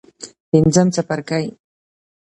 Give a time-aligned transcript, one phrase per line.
[0.49, 1.45] پنځم څپرکی.